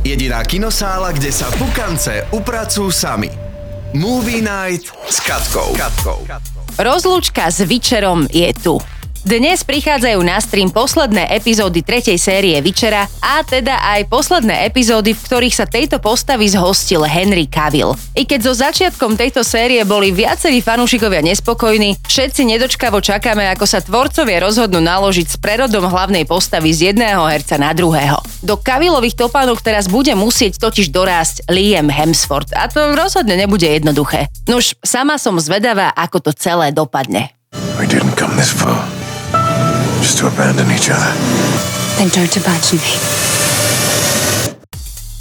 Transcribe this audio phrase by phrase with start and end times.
[0.00, 3.28] Jediná kinosála, kde sa pukance upracujú sami.
[3.92, 5.76] Movie Night s Katkou.
[5.76, 6.24] Katkou.
[6.80, 8.80] Rozlúčka s Vyčerom je tu.
[9.20, 15.20] Dnes prichádzajú na stream posledné epizódy tretej série Vyčera a teda aj posledné epizódy, v
[15.20, 17.92] ktorých sa tejto postavy zhostil Henry Cavill.
[18.16, 23.84] I keď so začiatkom tejto série boli viacerí fanúšikovia nespokojní, všetci nedočkavo čakáme, ako sa
[23.84, 28.24] tvorcovia rozhodnú naložiť s prerodom hlavnej postavy z jedného herca na druhého.
[28.40, 34.32] Do Cavillových topánok teraz bude musieť totiž dorásť Liam Hemsworth a to rozhodne nebude jednoduché.
[34.48, 37.36] Nuž, sama som zvedavá, ako to celé dopadne.
[37.76, 38.29] We didn't come
[40.20, 41.12] to abandon each other.
[41.96, 42.92] Then don't abandon me.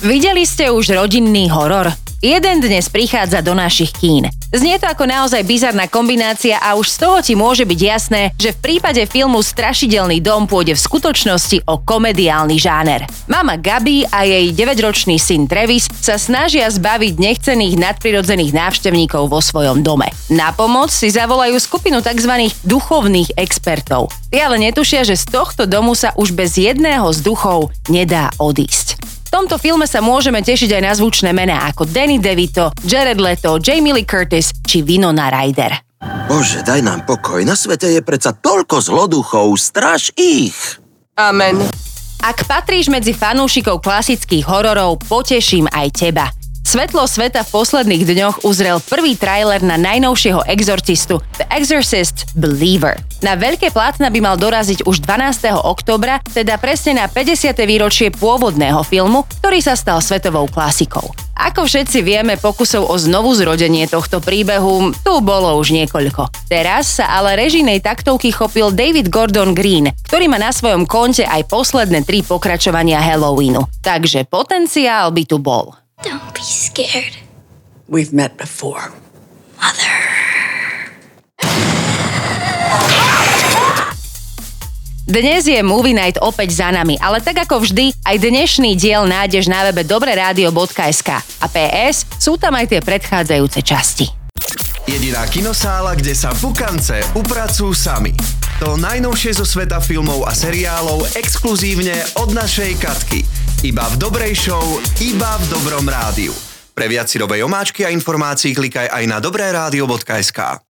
[0.00, 1.92] Videli ste už rodinný horor?
[2.24, 4.24] Jeden dnes prichádza do našich kín.
[4.54, 8.54] Znie to ako naozaj bizarná kombinácia a už z toho ti môže byť jasné, že
[8.54, 13.10] v prípade filmu Strašidelný dom pôjde v skutočnosti o komediálny žáner.
[13.26, 19.82] Mama Gabi a jej 9-ročný syn Travis sa snažia zbaviť nechcených nadprirodzených návštevníkov vo svojom
[19.82, 20.06] dome.
[20.30, 22.46] Na pomoc si zavolajú skupinu tzv.
[22.62, 24.14] duchovných expertov.
[24.30, 28.95] Tí ale netušia, že z tohto domu sa už bez jedného z duchov nedá odísť.
[29.36, 33.60] V tomto filme sa môžeme tešiť aj na zvučné mená ako Danny DeVito, Jared Leto,
[33.60, 35.76] Jamie Lee Curtis či Winona Ryder.
[36.24, 37.44] Bože, daj nám pokoj.
[37.44, 39.52] Na svete je predsa toľko zloduchov.
[39.60, 40.80] Straž ich.
[41.20, 41.60] Amen.
[42.24, 46.32] Ak patríš medzi fanúšikov klasických hororov, poteším aj teba.
[46.76, 53.00] Svetlo sveta v posledných dňoch uzrel prvý trailer na najnovšieho exorcistu The Exorcist Believer.
[53.24, 55.56] Na veľké plátna by mal doraziť už 12.
[55.56, 57.56] oktobra, teda presne na 50.
[57.64, 61.16] výročie pôvodného filmu, ktorý sa stal svetovou klasikou.
[61.32, 66.28] Ako všetci vieme, pokusov o znovu zrodenie tohto príbehu tu bolo už niekoľko.
[66.52, 71.40] Teraz sa ale režinej taktovky chopil David Gordon Green, ktorý má na svojom konte aj
[71.48, 73.64] posledné tri pokračovania Halloweenu.
[73.80, 75.85] Takže potenciál by tu bol.
[76.04, 77.16] Don't be scared,
[77.88, 78.92] We've met before.
[79.56, 79.96] Mother.
[85.06, 89.48] Dnes je Movie Night opäť za nami, ale tak ako vždy, aj dnešný diel nájdeš
[89.48, 94.06] na webe dobreradio.sk a PS sú tam aj tie predchádzajúce časti.
[94.84, 98.12] Jediná kinosála, kde sa pukance upracujú sami.
[98.60, 103.45] To najnovšie zo sveta filmov a seriálov exkluzívne od našej Katky.
[103.66, 106.30] Iba v dobrej show, iba v dobrom rádiu.
[106.70, 110.66] Pre viac si omáčky a informácií klikaj aj na dobreradio.sk.